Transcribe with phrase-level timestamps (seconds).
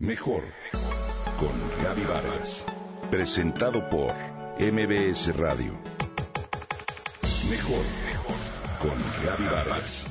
[0.00, 0.44] Mejor
[1.40, 1.50] con
[1.82, 2.64] Gaby Vargas.
[3.10, 4.14] Presentado por
[4.60, 5.76] MBS Radio.
[7.50, 7.84] Mejor
[8.80, 10.06] con Gaby Vargas.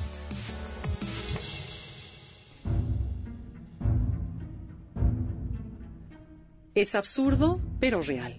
[6.74, 8.38] Es absurdo, pero real.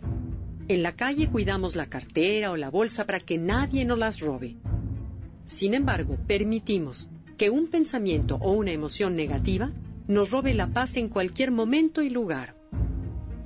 [0.68, 4.57] En la calle cuidamos la cartera o la bolsa para que nadie nos las robe.
[5.45, 7.09] Sin embargo, permitimos
[7.39, 9.71] que un pensamiento o una emoción negativa
[10.10, 12.55] nos robe la paz en cualquier momento y lugar.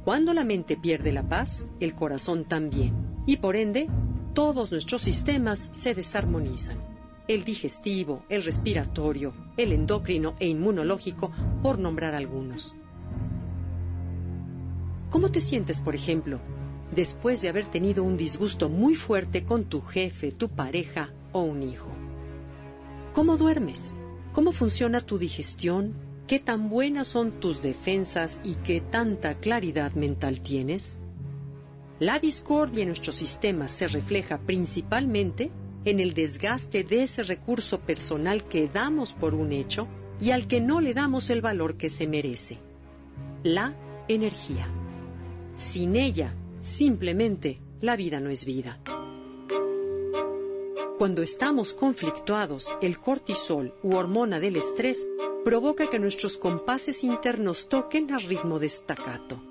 [0.05, 2.93] Cuando la mente pierde la paz, el corazón también,
[3.27, 3.89] y por ende,
[4.33, 6.77] todos nuestros sistemas se desarmonizan.
[7.27, 12.77] El digestivo, el respiratorio, el endocrino e inmunológico, por nombrar algunos.
[15.09, 16.39] ¿Cómo te sientes, por ejemplo,
[16.95, 21.61] después de haber tenido un disgusto muy fuerte con tu jefe, tu pareja o un
[21.61, 21.89] hijo?
[23.11, 23.95] ¿Cómo duermes?
[24.31, 25.93] ¿Cómo funciona tu digestión,
[26.27, 30.97] ¿Qué tan buenas son tus defensas y qué tanta claridad mental tienes?
[31.99, 35.51] La discordia en nuestro sistema se refleja principalmente
[35.83, 39.89] en el desgaste de ese recurso personal que damos por un hecho
[40.21, 42.57] y al que no le damos el valor que se merece.
[43.43, 43.75] La
[44.07, 44.69] energía.
[45.55, 48.79] Sin ella, simplemente, la vida no es vida.
[50.97, 55.05] Cuando estamos conflictuados, el cortisol u hormona del estrés
[55.43, 59.41] provoca que nuestros compases internos toquen a ritmo de staccato,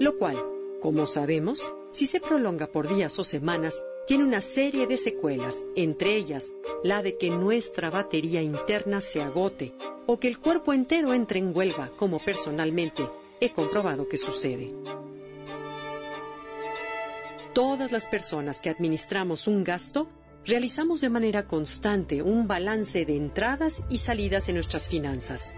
[0.00, 0.42] lo cual,
[0.80, 6.16] como sabemos, si se prolonga por días o semanas, tiene una serie de secuelas, entre
[6.16, 9.74] ellas la de que nuestra batería interna se agote
[10.06, 13.08] o que el cuerpo entero entre en huelga, como personalmente
[13.40, 14.74] he comprobado que sucede.
[17.52, 20.08] Todas las personas que administramos un gasto
[20.44, 25.54] realizamos de manera constante un balance de entradas y salidas en nuestras finanzas.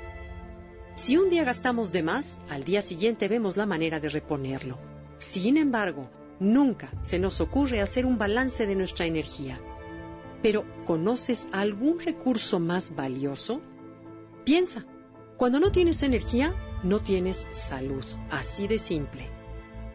[0.95, 4.79] Si un día gastamos de más, al día siguiente vemos la manera de reponerlo.
[5.19, 9.61] Sin embargo, nunca se nos ocurre hacer un balance de nuestra energía.
[10.43, 13.63] Pero, ¿conoces algún recurso más valioso?
[14.45, 14.85] Piensa,
[15.39, 19.31] cuando no tienes energía, no tienes salud, así de simple.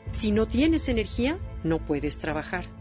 [0.09, 2.78] Si no tienes energía, no puedes trabajar.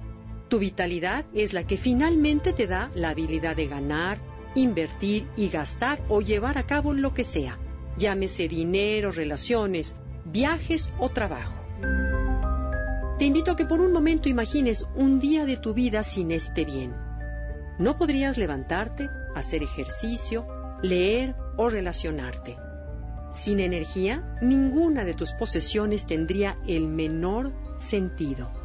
[0.49, 4.19] Tu vitalidad es la que finalmente te da la habilidad de ganar,
[4.55, 7.59] invertir y gastar o llevar a cabo lo que sea,
[7.99, 11.67] llámese dinero, relaciones, viajes o trabajo.
[13.19, 16.65] Te invito a que por un momento imagines un día de tu vida sin este
[16.65, 16.95] bien.
[17.79, 20.49] No podrías levantarte, hacer ejercicio,
[20.83, 22.57] leer o relacionarte.
[23.33, 28.58] Sin energía, ninguna de tus posesiones tendría el menor sentido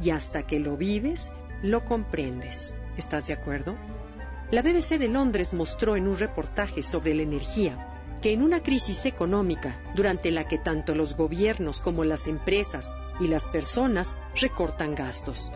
[0.00, 1.30] y hasta que lo vives,
[1.62, 2.74] lo comprendes.
[2.96, 3.76] ¿Estás de acuerdo?
[4.50, 7.90] La BBC de Londres mostró en un reportaje sobre la energía
[8.24, 13.28] que en una crisis económica, durante la que tanto los gobiernos como las empresas y
[13.28, 15.52] las personas recortan gastos.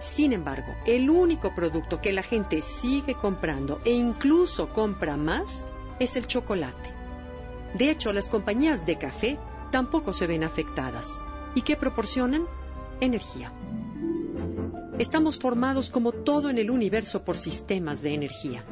[0.00, 5.66] Sin embargo, el único producto que la gente sigue comprando e incluso compra más
[5.98, 6.90] es el chocolate.
[7.72, 9.38] De hecho, las compañías de café
[9.70, 11.22] tampoco se ven afectadas.
[11.54, 12.46] ¿Y qué proporcionan?
[13.04, 13.52] Energía.
[14.98, 18.64] Estamos formados como todo en el universo por sistemas de energía.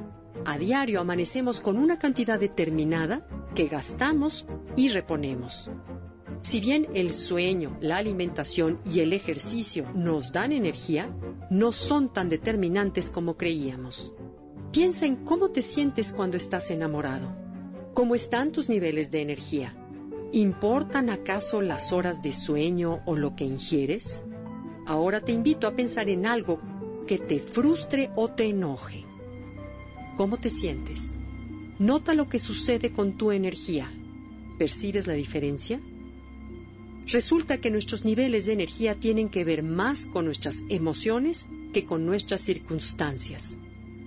[0.45, 5.71] A diario amanecemos con una cantidad determinada que gastamos y reponemos.
[6.41, 11.15] Si bien el sueño, la alimentación y el ejercicio nos dan energía,
[11.51, 14.13] no son tan determinantes como creíamos.
[14.73, 17.37] Piensa en cómo te sientes cuando estás enamorado.
[17.95, 19.77] ¿Cómo están tus niveles de energía?
[20.35, 24.23] ¿Importan acaso las horas de sueño o lo que ingieres?
[24.87, 26.59] Ahora te invito a pensar en algo
[27.07, 29.05] que te frustre o te enoje.
[30.17, 31.15] ¿Cómo te sientes?
[31.79, 33.93] Nota lo que sucede con tu energía.
[34.59, 35.81] ¿Percibes la diferencia?
[37.09, 42.07] Resulta que nuestros niveles de energía tienen que ver más con nuestras emociones que con
[42.07, 43.55] nuestras circunstancias.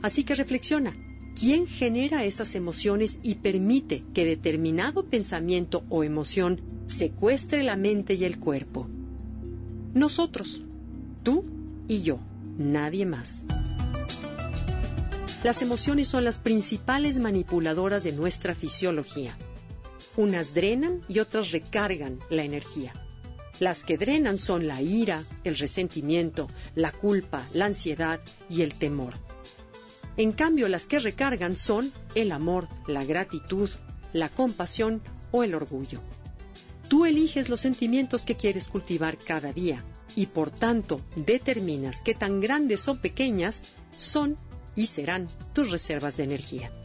[0.01, 0.95] Así que reflexiona,
[1.35, 8.23] ¿quién genera esas emociones y permite que determinado pensamiento o emoción secuestre la mente y
[8.23, 8.87] el cuerpo?
[9.93, 10.61] Nosotros,
[11.23, 11.45] tú
[11.87, 12.19] y yo,
[12.57, 13.45] nadie más.
[15.43, 19.37] Las emociones son las principales manipuladoras de nuestra fisiología.
[20.17, 22.93] Unas drenan y otras recargan la energía.
[23.59, 28.19] Las que drenan son la ira, el resentimiento, la culpa, la ansiedad
[28.49, 29.13] y el temor.
[30.17, 33.69] En cambio, las que recargan son el amor, la gratitud,
[34.13, 35.01] la compasión
[35.31, 36.01] o el orgullo.
[36.87, 39.83] Tú eliges los sentimientos que quieres cultivar cada día
[40.15, 43.63] y por tanto determinas qué tan grandes o pequeñas
[43.97, 44.37] son
[44.75, 46.84] y serán tus reservas de energía.